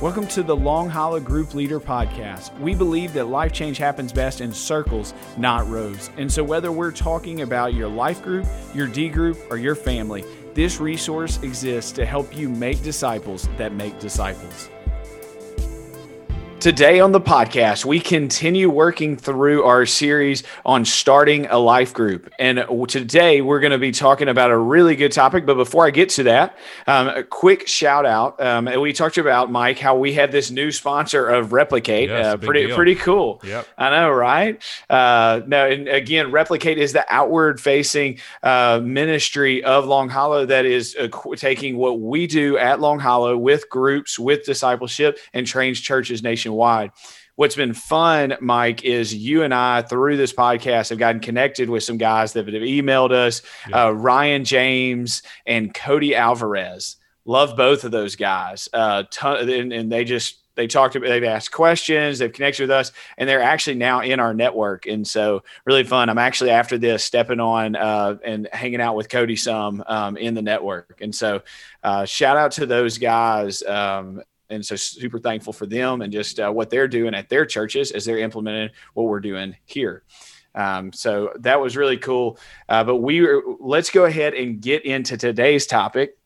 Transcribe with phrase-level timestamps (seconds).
[0.00, 2.58] Welcome to the Long Hollow Group Leader Podcast.
[2.58, 6.08] We believe that life change happens best in circles, not rows.
[6.16, 10.24] And so, whether we're talking about your life group, your D group, or your family,
[10.54, 14.70] this resource exists to help you make disciples that make disciples.
[16.60, 22.30] Today on the podcast, we continue working through our series on starting a life group.
[22.38, 25.46] And today we're going to be talking about a really good topic.
[25.46, 28.38] But before I get to that, um, a quick shout out.
[28.42, 32.10] Um, we talked about, Mike, how we have this new sponsor of Replicate.
[32.10, 32.76] Yes, uh, pretty, deal.
[32.76, 33.40] pretty cool.
[33.42, 33.66] Yep.
[33.78, 34.62] I know, right?
[34.90, 40.66] Uh, no, and again, Replicate is the outward facing uh, ministry of Long Hollow that
[40.66, 45.80] is uh, taking what we do at Long Hollow with groups, with discipleship, and trains
[45.80, 46.92] churches nationwide nationwide.
[47.36, 51.82] What's been fun, Mike, is you and I through this podcast have gotten connected with
[51.82, 53.86] some guys that have emailed us yeah.
[53.86, 56.96] uh, Ryan James and Cody Alvarez.
[57.24, 58.68] Love both of those guys.
[58.72, 62.70] Uh, ton, and, and they just they talked about they've asked questions they've connected with
[62.70, 66.76] us and they're actually now in our network and so really fun i'm actually after
[66.76, 71.14] this stepping on uh, and hanging out with cody some um, in the network and
[71.14, 71.40] so
[71.84, 76.38] uh, shout out to those guys um, and so super thankful for them and just
[76.40, 80.02] uh, what they're doing at their churches as they're implementing what we're doing here.
[80.54, 82.38] Um, so that was really cool.
[82.68, 86.16] Uh, but we are, let's go ahead and get into today's topic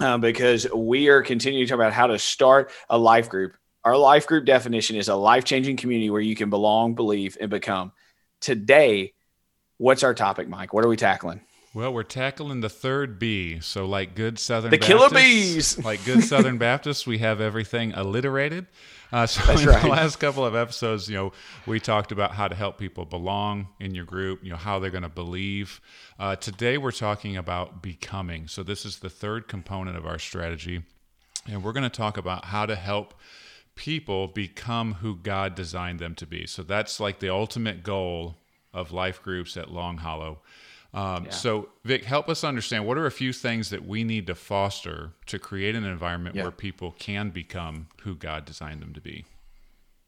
[0.00, 3.56] uh, because we are continuing to talk about how to start a life group.
[3.84, 7.50] Our life group definition is a life changing community where you can belong, believe, and
[7.50, 7.92] become.
[8.40, 9.14] Today,
[9.78, 10.72] what's our topic, Mike?
[10.72, 11.40] What are we tackling?
[11.76, 13.60] Well, we're tackling the third B.
[13.60, 17.92] So, like good Southern the Baptists, killer bees, like good Southern Baptists, we have everything
[17.92, 18.66] alliterated.
[19.12, 19.82] Uh, so, That's in right.
[19.82, 21.32] the last couple of episodes, you know,
[21.66, 24.42] we talked about how to help people belong in your group.
[24.42, 25.82] You know, how they're going to believe.
[26.18, 28.48] Uh, today, we're talking about becoming.
[28.48, 30.80] So, this is the third component of our strategy,
[31.46, 33.12] and we're going to talk about how to help
[33.74, 36.46] people become who God designed them to be.
[36.46, 38.38] So, that's like the ultimate goal
[38.72, 40.38] of life groups at Long Hollow.
[40.96, 41.30] Um, yeah.
[41.30, 45.12] So, Vick, help us understand what are a few things that we need to foster
[45.26, 46.42] to create an environment yeah.
[46.42, 49.26] where people can become who God designed them to be?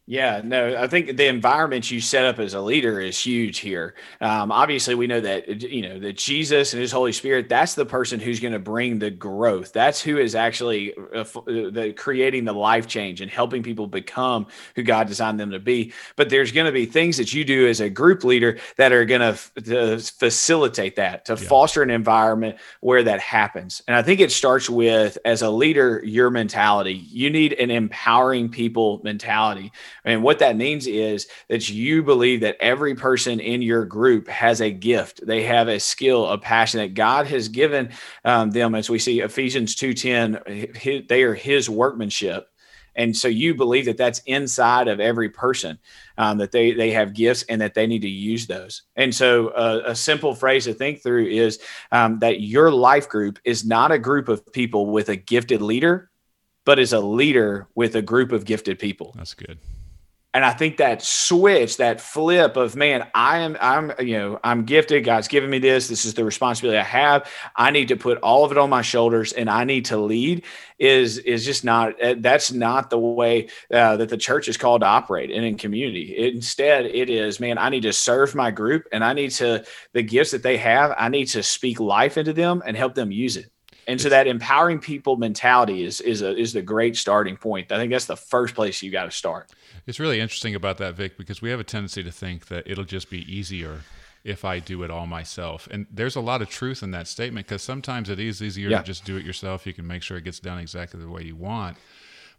[0.09, 3.93] Yeah, no, I think the environment you set up as a leader is huge here.
[4.19, 7.47] Um, obviously, we know that you know that Jesus and His Holy Spirit.
[7.47, 9.71] That's the person who's going to bring the growth.
[9.71, 14.47] That's who is actually uh, uh, the creating the life change and helping people become
[14.73, 15.93] who God designed them to be.
[16.15, 19.05] But there's going to be things that you do as a group leader that are
[19.05, 21.47] going to facilitate that, to yeah.
[21.47, 23.83] foster an environment where that happens.
[23.87, 26.93] And I think it starts with as a leader, your mentality.
[26.95, 29.71] You need an empowering people mentality
[30.05, 34.61] and what that means is that you believe that every person in your group has
[34.61, 35.25] a gift.
[35.25, 37.91] They have a skill, a passion that God has given
[38.23, 38.75] um, them.
[38.75, 42.47] As we see Ephesians 2.10, they are his workmanship.
[42.95, 45.77] And so you believe that that's inside of every person,
[46.17, 48.81] um, that they, they have gifts and that they need to use those.
[48.95, 51.59] And so uh, a simple phrase to think through is
[51.91, 56.09] um, that your life group is not a group of people with a gifted leader,
[56.65, 59.13] but is a leader with a group of gifted people.
[59.15, 59.59] That's good
[60.31, 64.63] and I think that switch, that flip of man, I am, I'm, you know, I'm
[64.63, 65.03] gifted.
[65.03, 65.87] God's given me this.
[65.87, 67.27] This is the responsibility I have.
[67.55, 70.45] I need to put all of it on my shoulders, and I need to lead.
[70.77, 71.95] Is is just not.
[71.99, 75.57] Eh, that's not the way uh, that the church is called to operate and in
[75.57, 76.15] community.
[76.15, 79.65] It, instead, it is, man, I need to serve my group, and I need to
[79.93, 80.93] the gifts that they have.
[80.95, 83.51] I need to speak life into them and help them use it.
[83.89, 87.71] And so that empowering people mentality is is a is the great starting point.
[87.71, 89.51] I think that's the first place you got to start.
[89.87, 92.83] It's really interesting about that, Vick, because we have a tendency to think that it'll
[92.83, 93.81] just be easier
[94.23, 95.67] if I do it all myself.
[95.71, 98.77] And there's a lot of truth in that statement because sometimes it is easier yeah.
[98.77, 99.65] to just do it yourself.
[99.65, 101.77] You can make sure it gets done exactly the way you want.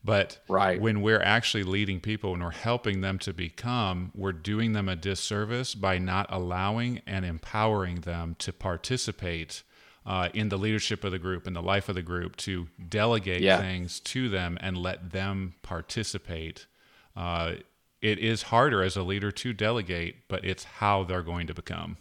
[0.04, 0.80] But right.
[0.80, 4.94] when we're actually leading people and we're helping them to become, we're doing them a
[4.94, 9.64] disservice by not allowing and empowering them to participate
[10.06, 13.42] uh, in the leadership of the group, in the life of the group, to delegate
[13.42, 13.58] yeah.
[13.60, 16.66] things to them and let them participate
[17.16, 17.54] uh,
[18.00, 21.98] it is harder as a leader to delegate, but it's how they're going to become.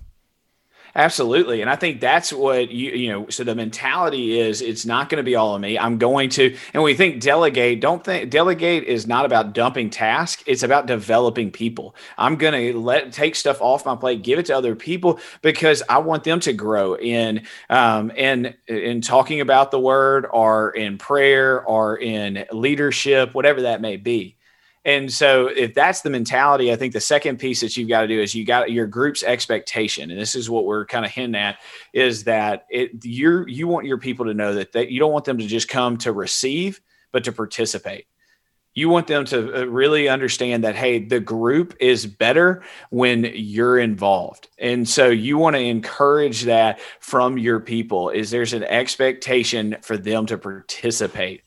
[0.96, 1.62] Absolutely.
[1.62, 5.18] And I think that's what you, you know, so the mentality is it's not going
[5.18, 5.78] to be all of me.
[5.78, 10.44] I'm going to, and we think delegate, don't think delegate is not about dumping tasks.
[10.48, 11.96] It's about developing people.
[12.18, 15.84] I'm going to let take stuff off my plate, give it to other people because
[15.90, 20.98] I want them to grow in, um, in, in talking about the word or in
[20.98, 24.38] prayer or in leadership, whatever that may be.
[24.86, 28.08] And so, if that's the mentality, I think the second piece that you've got to
[28.08, 31.40] do is you got your group's expectation, and this is what we're kind of hinting
[31.40, 31.60] at,
[31.94, 35.26] is that it you you want your people to know that that you don't want
[35.26, 36.80] them to just come to receive,
[37.12, 38.06] but to participate.
[38.74, 43.80] You want them to uh, really understand that, hey, the group is better when you're
[43.80, 44.48] involved.
[44.58, 49.98] And so you want to encourage that from your people is there's an expectation for
[49.98, 51.42] them to participate.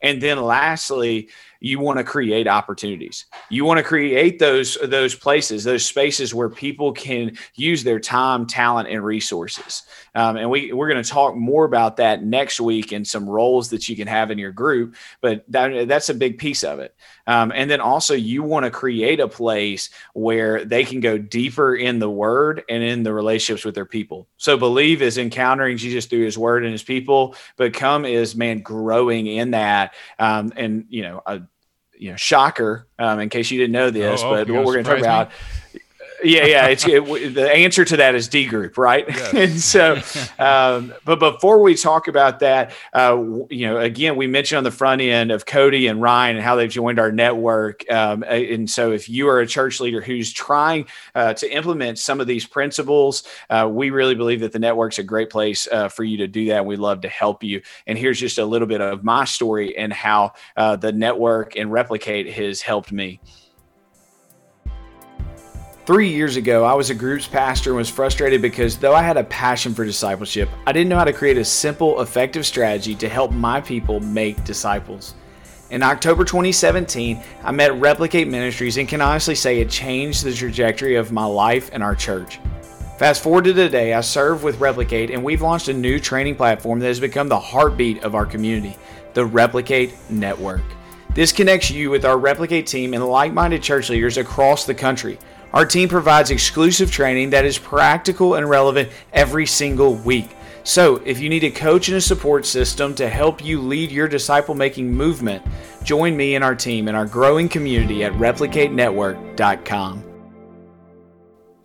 [0.00, 1.28] And then lastly,
[1.60, 3.26] you want to create opportunities.
[3.50, 8.46] You want to create those those places those spaces where people can use their time
[8.46, 9.82] talent and resources.
[10.14, 13.70] Um, and we we're going to talk more about that next week and some roles
[13.70, 16.94] that you can have in your group but that, that's a big piece of it.
[17.26, 21.74] Um, and then also you want to create a place where they can go deeper
[21.74, 24.28] in the word and in the relationships with their people.
[24.36, 28.60] So believe is encountering jesus through his word and his people but come is man
[28.60, 31.22] growing in that um, and you know
[31.98, 34.74] you know, shocker, um, in case you didn't know this, oh, oh, but what we're
[34.74, 35.30] going to talk about.
[36.22, 36.66] Yeah, yeah.
[36.66, 39.04] It's it, the answer to that is D group, right?
[39.08, 39.34] Yes.
[39.34, 43.16] and so, um, but before we talk about that, uh,
[43.50, 46.56] you know, again, we mentioned on the front end of Cody and Ryan and how
[46.56, 47.88] they've joined our network.
[47.90, 52.20] Um, and so, if you are a church leader who's trying uh, to implement some
[52.20, 56.04] of these principles, uh, we really believe that the network's a great place uh, for
[56.04, 56.58] you to do that.
[56.58, 57.62] And we'd love to help you.
[57.86, 61.70] And here's just a little bit of my story and how uh, the network and
[61.70, 63.20] replicate has helped me.
[65.88, 69.16] Three years ago, I was a group's pastor and was frustrated because though I had
[69.16, 73.08] a passion for discipleship, I didn't know how to create a simple, effective strategy to
[73.08, 75.14] help my people make disciples.
[75.70, 80.96] In October 2017, I met Replicate Ministries and can honestly say it changed the trajectory
[80.96, 82.38] of my life and our church.
[82.98, 86.80] Fast forward to today, I serve with Replicate and we've launched a new training platform
[86.80, 88.76] that has become the heartbeat of our community,
[89.14, 90.60] the Replicate Network.
[91.14, 95.18] This connects you with our Replicate team and like minded church leaders across the country
[95.52, 100.30] our team provides exclusive training that is practical and relevant every single week.
[100.64, 104.08] So, if you need a coach and a support system to help you lead your
[104.08, 105.42] disciple making movement,
[105.82, 110.07] join me and our team in our growing community at replicatenetwork.com.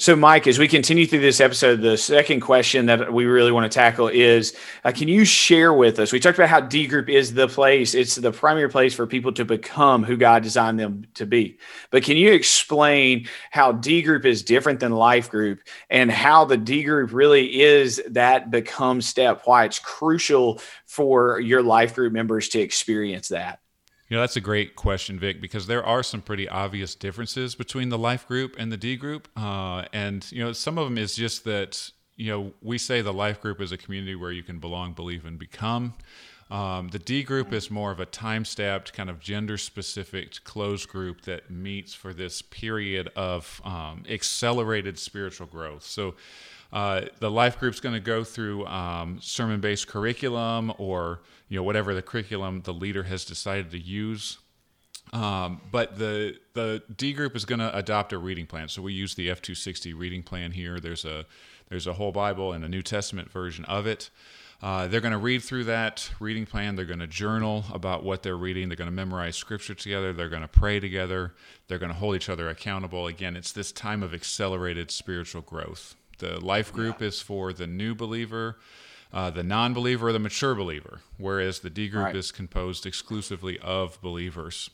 [0.04, 3.72] So, Mike, as we continue through this episode, the second question that we really want
[3.72, 4.54] to tackle is
[4.84, 6.12] uh, can you share with us?
[6.12, 9.32] We talked about how D Group is the place, it's the primary place for people
[9.32, 11.58] to become who God designed them to be.
[11.90, 16.58] But can you explain how D Group is different than Life Group and how the
[16.58, 22.50] D Group really is that become step, why it's crucial for your Life Group members
[22.50, 23.63] to experience that?
[24.14, 27.90] You know, that's a great question, Vick, because there are some pretty obvious differences between
[27.90, 29.28] the life group and the D group.
[29.36, 33.12] Uh, and, you know, some of them is just that, you know, we say the
[33.12, 35.96] life group is a community where you can belong, believe, and become.
[36.52, 40.90] Um, the D group is more of a time stamped, kind of gender specific closed
[40.90, 45.86] group that meets for this period of um, accelerated spiritual growth.
[45.86, 46.14] So,
[46.74, 51.64] uh, the life group's going to go through um, sermon based curriculum or you know
[51.64, 54.40] whatever the curriculum the leader has decided to use.
[55.14, 58.70] Um, but the the D group is going to adopt a reading plan.
[58.70, 60.80] So we use the F260 reading plan here.
[60.80, 61.28] There's a
[61.70, 64.10] there's a whole Bible and a New Testament version of it.
[64.60, 66.76] Uh, they're going to read through that reading plan.
[66.76, 68.70] They're going to journal about what they're reading.
[68.70, 70.12] They're going to memorize scripture together.
[70.14, 71.36] They're going to pray together.
[71.68, 73.06] They're going to hold each other accountable.
[73.06, 75.96] Again, it's this time of accelerated spiritual growth.
[76.20, 77.08] The life group yeah.
[77.08, 78.58] is for the new believer
[79.14, 82.16] uh, the non believer or the mature believer, whereas the D group right.
[82.16, 84.72] is composed exclusively of believers.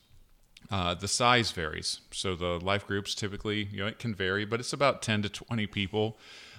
[0.71, 1.99] Uh, the size varies.
[2.11, 5.29] So the life groups typically, you know, it can vary, but it's about 10 to
[5.29, 6.17] 20 people,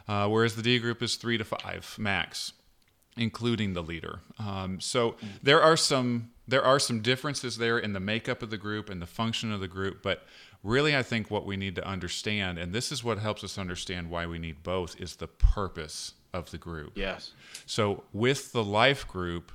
[0.09, 2.53] uh, whereas the D group is three to five max,
[3.17, 4.21] including the leader.
[4.39, 5.29] Um, so mm.
[5.43, 9.01] there are some there are some differences there in the makeup of the group and
[9.01, 10.25] the function of the group, but
[10.62, 14.11] really I think what we need to understand, and this is what helps us understand
[14.11, 16.93] why we need both, is the purpose of the group.
[16.97, 17.33] Yes.
[17.67, 19.52] So with the life group,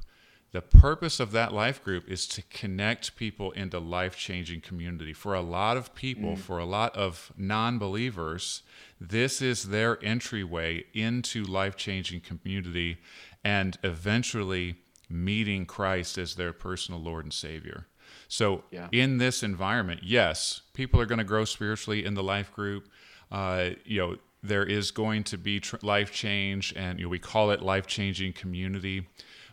[0.52, 5.12] the purpose of that life group is to connect people into life-changing community.
[5.12, 6.38] For a lot of people, mm.
[6.38, 8.62] for a lot of non-believers,
[9.00, 13.00] this is their entryway into life-changing community
[13.44, 14.76] and eventually
[15.10, 17.88] meeting Christ as their personal Lord and Savior.
[18.28, 18.88] So, yeah.
[18.92, 22.90] in this environment, yes, people are going to grow spiritually in the life group.
[23.32, 27.20] Uh, you know, there is going to be tr- life change, and you know, we
[27.20, 29.08] call it life changing community.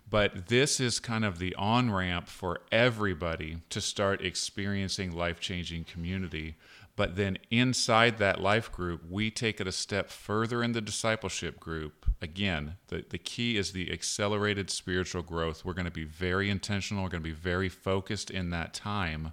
[0.08, 5.84] But this is kind of the on ramp for everybody to start experiencing life changing
[5.84, 6.56] community.
[7.02, 11.58] But then inside that life group, we take it a step further in the discipleship
[11.58, 12.06] group.
[12.20, 15.64] Again, the, the key is the accelerated spiritual growth.
[15.64, 19.32] We're going to be very intentional, we're going to be very focused in that time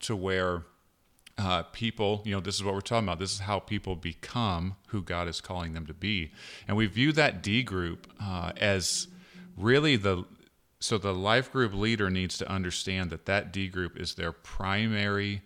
[0.00, 0.62] to where
[1.36, 3.18] uh, people, you know, this is what we're talking about.
[3.18, 6.32] This is how people become who God is calling them to be.
[6.66, 9.08] And we view that D group uh, as
[9.54, 10.24] really the
[10.80, 15.42] So the life group leader needs to understand that that D group is their primary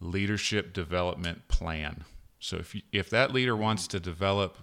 [0.00, 2.04] leadership development plan.
[2.38, 4.58] So if you, if that leader wants to develop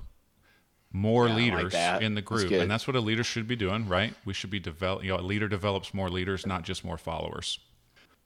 [0.92, 3.56] more yeah, leaders like in the group, that's and that's what a leader should be
[3.56, 4.14] doing, right?
[4.26, 5.04] We should be develop.
[5.04, 7.60] You know, a leader develops more leaders, not just more followers.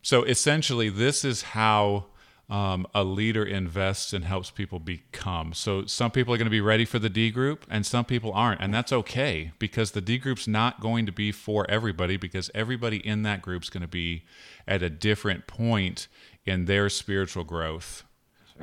[0.01, 2.05] So essentially, this is how
[2.49, 5.53] um, a leader invests and helps people become.
[5.53, 8.31] So some people are going to be ready for the D group and some people
[8.31, 8.61] aren't.
[8.61, 13.05] And that's okay because the D group's not going to be for everybody because everybody
[13.05, 14.23] in that group is going to be
[14.65, 16.07] at a different point
[16.45, 18.03] in their spiritual growth.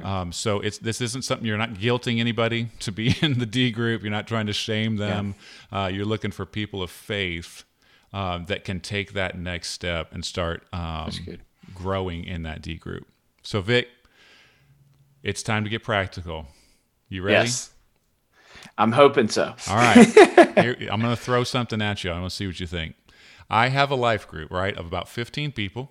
[0.02, 3.70] Um, so it's this isn't something you're not guilting anybody to be in the D
[3.70, 4.02] group.
[4.02, 5.34] You're not trying to shame them.
[5.70, 5.84] Yeah.
[5.84, 7.64] Uh, you're looking for people of faith
[8.12, 11.10] um, that can take that next step and start um,
[11.74, 13.06] growing in that D group.
[13.44, 13.88] So, Vick,
[15.22, 16.46] it's time to get practical.
[17.10, 17.46] You ready?
[17.46, 17.70] Yes.
[18.78, 19.54] I'm hoping so.
[19.68, 20.06] All right.
[20.58, 22.10] Here, I'm going to throw something at you.
[22.10, 22.96] I want to see what you think.
[23.50, 25.90] I have a life group, right, of about 15 people.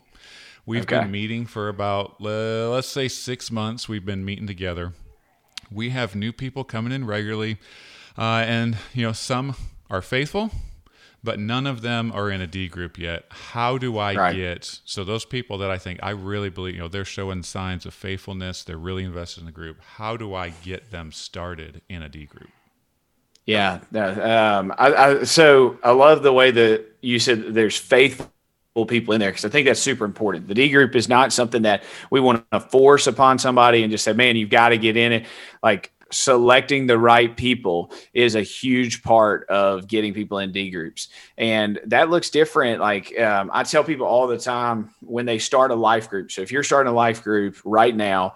[0.66, 1.02] We've okay.
[1.02, 3.88] been meeting for about, uh, let's say, six months.
[3.88, 4.94] We've been meeting together.
[5.72, 7.60] We have new people coming in regularly.
[8.18, 9.56] Uh, and, you know, some
[9.92, 10.50] are faithful,
[11.24, 13.26] but none of them are in a D group yet.
[13.30, 14.36] How do I right.
[14.36, 17.86] get so those people that I think I really believe, you know, they're showing signs
[17.86, 19.82] of faithfulness, they're really invested in the group.
[19.82, 22.50] How do I get them started in a D group?
[23.46, 28.32] Yeah, um, I, I, so I love the way that you said there's faithful
[28.88, 30.48] people in there because I think that's super important.
[30.48, 34.04] The D group is not something that we want to force upon somebody and just
[34.04, 35.26] say, "Man, you've got to get in it."
[35.62, 41.10] Like selecting the right people is a huge part of getting people in D groups.
[41.38, 42.80] And that looks different.
[42.80, 46.32] Like um, I tell people all the time when they start a life group.
[46.32, 48.36] So if you're starting a life group right now,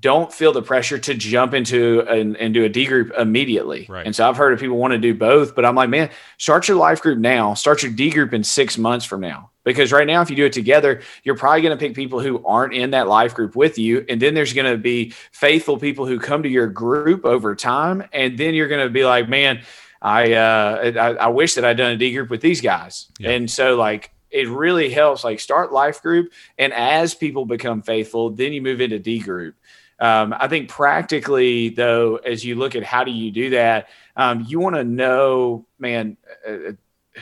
[0.00, 3.86] don't feel the pressure to jump into and, and do a D group immediately.
[3.88, 4.04] Right.
[4.04, 6.68] And so I've heard of people want to do both, but I'm like, man, start
[6.68, 9.50] your life group now, start your D group in six months from now.
[9.64, 12.44] Because right now, if you do it together, you're probably going to pick people who
[12.46, 14.04] aren't in that life group with you.
[14.08, 18.02] And then there's going to be faithful people who come to your group over time.
[18.12, 19.62] And then you're going to be like, man,
[20.00, 23.08] I, uh, I, I wish that I'd done a D group with these guys.
[23.18, 23.30] Yeah.
[23.30, 28.30] And so, like, it really helps like start life group and as people become faithful
[28.30, 29.54] then you move into d group
[30.00, 34.44] um, I think practically, though, as you look at how do you do that, um,
[34.46, 36.16] you want to know, man,
[36.46, 36.72] uh, uh,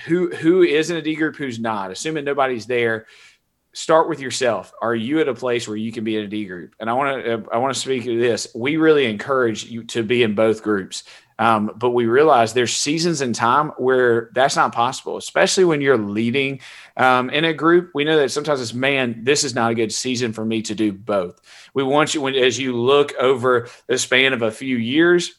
[0.05, 1.91] who who is in a D group, who's not.
[1.91, 3.07] Assuming nobody's there,
[3.73, 4.73] start with yourself.
[4.83, 6.75] Are you at a place where you can be in a D group?
[6.79, 8.49] And I want to uh, I want to speak to this.
[8.55, 11.05] We really encourage you to be in both groups.
[11.39, 15.99] Um, but we realize there's seasons in time where that's not possible, especially when you're
[15.99, 16.61] leading
[16.97, 17.91] um, in a group.
[17.95, 20.75] We know that sometimes it's, man, this is not a good season for me to
[20.75, 21.41] do both.
[21.75, 25.35] We want you, when, as you look over the span of a few years,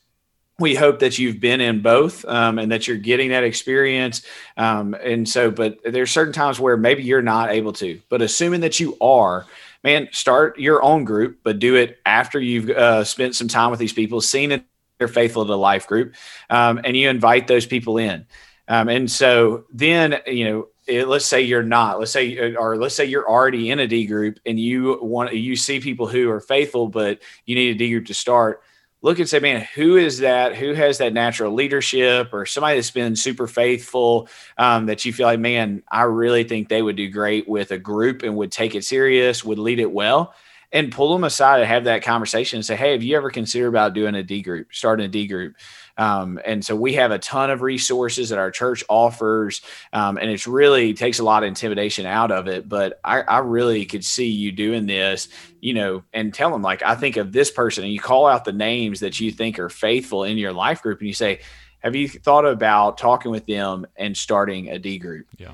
[0.60, 4.24] we hope that you've been in both um, and that you're getting that experience.
[4.56, 8.62] Um, and so, but there's certain times where maybe you're not able to, but assuming
[8.62, 9.46] that you are,
[9.84, 13.80] man, start your own group, but do it after you've uh, spent some time with
[13.80, 14.66] these people, seen it
[14.98, 16.16] they're faithful to the life group,
[16.50, 18.26] um, and you invite those people in.
[18.68, 22.96] Um, and so then, you know, it, let's say you're not, let's say, or let's
[22.96, 26.40] say you're already in a D group and you want, you see people who are
[26.40, 28.62] faithful, but you need a D group to start.
[29.04, 30.56] Look and say, man, who is that?
[30.56, 34.28] Who has that natural leadership or somebody that's been super faithful
[34.58, 37.78] um, that you feel like, man, I really think they would do great with a
[37.78, 40.34] group and would take it serious, would lead it well
[40.72, 43.70] and pull them aside and have that conversation and say, Hey, have you ever considered
[43.70, 45.56] about doing a D group, starting a D group?
[45.98, 49.62] Um, and so we have a ton of resources that our church offers.
[49.94, 52.70] Um, and it's really takes a lot of intimidation out of it.
[52.70, 55.28] But I, I, really could see you doing this,
[55.60, 58.46] you know, and tell them, like, I think of this person, and you call out
[58.46, 61.40] the names that you think are faithful in your life group, and you say,
[61.80, 65.26] Have you thought about talking with them and starting a D group?
[65.38, 65.54] Yeah.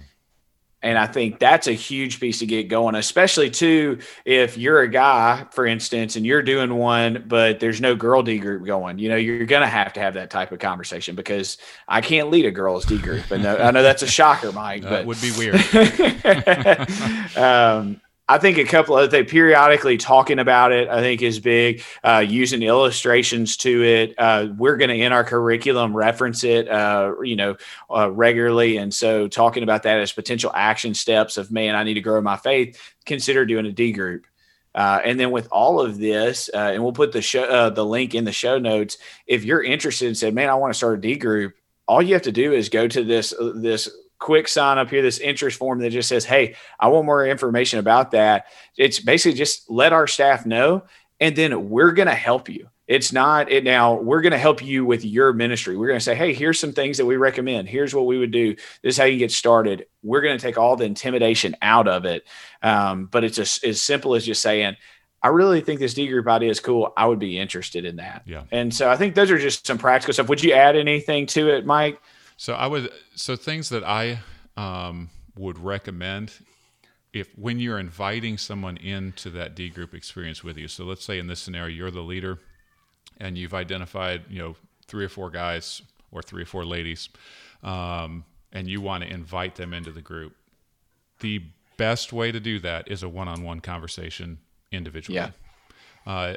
[0.84, 4.88] And I think that's a huge piece to get going, especially too if you're a
[4.90, 9.00] guy, for instance, and you're doing one, but there's no girl D group going.
[9.00, 12.30] You know, you're going to have to have that type of conversation because I can't
[12.30, 14.84] lead a girls D group, and I know that's a shocker, Mike.
[14.84, 15.56] That but would be weird.
[17.38, 20.88] um, I think a couple of they periodically talking about it.
[20.88, 21.84] I think is big.
[22.04, 24.16] Uh, using illustrations to it.
[24.18, 27.58] Uh, we're going to in our curriculum reference it, uh, you know,
[27.94, 31.96] uh, regularly, and so talking about that as potential action steps of man, I need
[31.96, 32.80] to grow my faith.
[33.06, 34.26] Consider doing a D group.
[34.74, 38.16] Uh, and then with all of this, uh, and we'll put the show the link
[38.16, 38.98] in the show notes.
[39.28, 41.56] If you're interested and said, "Man, I want to start a D group,"
[41.88, 43.90] all you have to do is go to this this
[44.24, 47.80] quick sign up here, this interest form that just says, Hey, I want more information
[47.80, 48.46] about that.
[48.78, 50.84] It's basically just let our staff know,
[51.20, 52.70] and then we're going to help you.
[52.88, 53.96] It's not it now.
[53.96, 55.76] We're going to help you with your ministry.
[55.76, 57.68] We're going to say, hey, here's some things that we recommend.
[57.68, 58.56] Here's what we would do.
[58.82, 59.88] This is how you get started.
[60.04, 62.26] We're going to take all the intimidation out of it.
[62.62, 64.76] Um, but it's just as simple as just saying,
[65.22, 66.94] I really think this D group idea is cool.
[66.98, 68.24] I would be interested in that.
[68.26, 68.44] Yeah.
[68.52, 70.28] And so I think those are just some practical stuff.
[70.28, 72.02] Would you add anything to it, Mike?
[72.44, 74.20] So I would so things that I
[74.58, 76.34] um, would recommend
[77.14, 80.68] if when you're inviting someone into that D group experience with you.
[80.68, 82.40] So let's say in this scenario you're the leader
[83.18, 84.58] and you've identified you know
[84.88, 87.08] three or four guys or three or four ladies,
[87.64, 90.36] um, and you want to invite them into the group.
[91.22, 91.44] The
[91.78, 95.16] best way to do that is a one-on-one conversation individually.
[95.16, 95.30] Yeah.
[96.06, 96.36] Uh,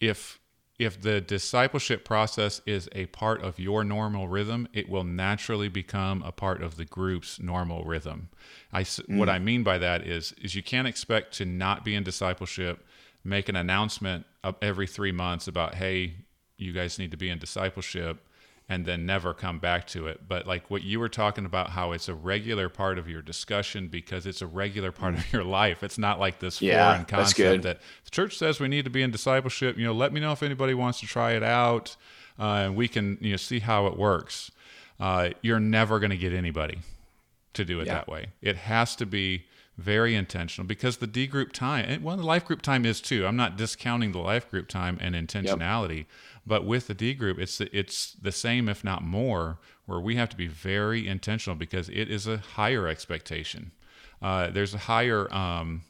[0.00, 0.39] if
[0.80, 6.22] if the discipleship process is a part of your normal rhythm, it will naturally become
[6.22, 8.30] a part of the group's normal rhythm.
[8.72, 9.18] I, mm.
[9.18, 12.82] What I mean by that is, is you can't expect to not be in discipleship,
[13.22, 14.24] make an announcement
[14.62, 16.14] every three months about, hey,
[16.56, 18.26] you guys need to be in discipleship,
[18.70, 20.20] and then never come back to it.
[20.28, 23.88] But like what you were talking about, how it's a regular part of your discussion
[23.88, 25.82] because it's a regular part of your life.
[25.82, 29.02] It's not like this yeah, foreign concept that the church says we need to be
[29.02, 29.76] in discipleship.
[29.76, 31.96] You know, let me know if anybody wants to try it out,
[32.38, 34.52] uh, and we can you know see how it works.
[35.00, 36.78] Uh, you're never going to get anybody
[37.54, 37.94] to do it yeah.
[37.94, 38.28] that way.
[38.40, 42.44] It has to be very intentional because the D group time, and well, the life
[42.44, 43.26] group time is too.
[43.26, 45.98] I'm not discounting the life group time and intentionality.
[45.98, 46.06] Yep
[46.46, 50.28] but with the D group, it's it's the same, if not more, where we have
[50.30, 53.72] to be very intentional because it is a higher expectation.
[54.22, 55.82] Uh, there's a higher um,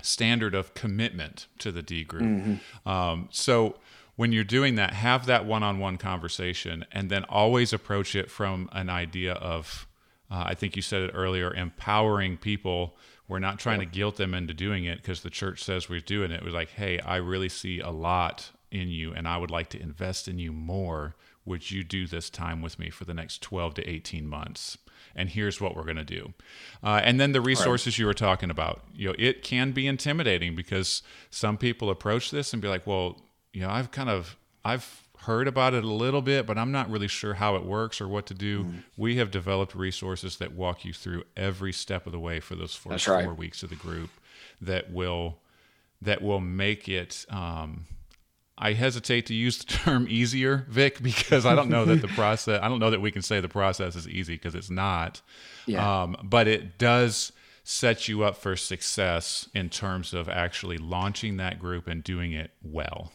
[0.00, 2.22] standard of commitment to the D group.
[2.22, 2.88] Mm-hmm.
[2.88, 3.76] Um, so
[4.16, 8.90] when you're doing that, have that one-on-one conversation, and then always approach it from an
[8.90, 9.86] idea of,
[10.30, 12.96] uh, I think you said it earlier, empowering people.
[13.28, 16.30] We're not trying to guilt them into doing it because the church says we're doing
[16.30, 16.42] it.
[16.42, 19.80] We're like, hey, I really see a lot in you and I would like to
[19.80, 21.14] invest in you more.
[21.44, 24.76] Would you do this time with me for the next 12 to 18 months?
[25.14, 26.34] And here's what we're going to do.
[26.82, 27.98] Uh, and then the resources right.
[28.00, 32.52] you were talking about, you know, it can be intimidating because some people approach this
[32.52, 33.18] and be like, well,
[33.52, 36.90] you know, I've kind of, I've heard about it a little bit, but I'm not
[36.90, 38.64] really sure how it works or what to do.
[38.64, 38.82] Mm.
[38.96, 42.74] We have developed resources that walk you through every step of the way for those
[42.74, 43.24] first right.
[43.24, 44.10] four weeks of the group
[44.60, 45.38] that will
[46.00, 47.86] that will make it um,
[48.60, 52.60] I hesitate to use the term easier, Vick, because I don't know that the process,
[52.60, 55.22] I don't know that we can say the process is easy because it's not.
[55.66, 56.02] Yeah.
[56.02, 61.58] Um, but it does set you up for success in terms of actually launching that
[61.58, 63.12] group and doing it well.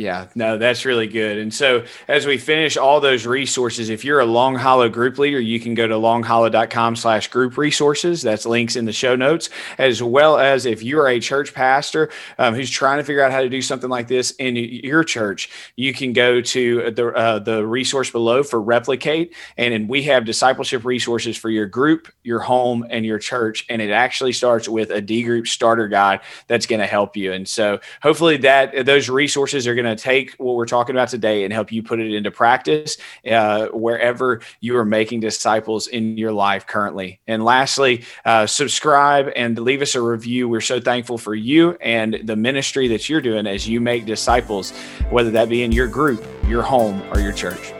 [0.00, 1.36] Yeah, no, that's really good.
[1.36, 5.38] And so as we finish all those resources, if you're a Long Hollow group leader,
[5.38, 8.22] you can go to longhollow.com slash group resources.
[8.22, 12.08] That's links in the show notes, as well as if you're a church pastor
[12.38, 15.50] um, who's trying to figure out how to do something like this in your church,
[15.76, 19.34] you can go to the, uh, the resource below for Replicate.
[19.58, 23.66] And, and we have discipleship resources for your group, your home, and your church.
[23.68, 27.34] And it actually starts with a D group starter guide that's going to help you.
[27.34, 31.08] And so hopefully that those resources are going to to take what we're talking about
[31.08, 32.96] today and help you put it into practice
[33.30, 37.20] uh, wherever you are making disciples in your life currently.
[37.26, 40.48] And lastly, uh, subscribe and leave us a review.
[40.48, 44.72] We're so thankful for you and the ministry that you're doing as you make disciples,
[45.10, 47.72] whether that be in your group, your home, or your church.